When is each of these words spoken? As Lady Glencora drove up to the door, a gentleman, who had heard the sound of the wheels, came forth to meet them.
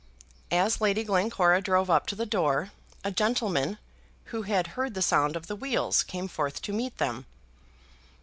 As 0.49 0.81
Lady 0.81 1.03
Glencora 1.03 1.61
drove 1.61 1.87
up 1.87 2.07
to 2.07 2.15
the 2.15 2.25
door, 2.25 2.71
a 3.03 3.11
gentleman, 3.11 3.77
who 4.33 4.41
had 4.41 4.65
heard 4.73 4.95
the 4.95 5.01
sound 5.03 5.35
of 5.35 5.45
the 5.45 5.55
wheels, 5.55 6.01
came 6.01 6.27
forth 6.27 6.59
to 6.63 6.73
meet 6.73 6.97
them. 6.97 7.27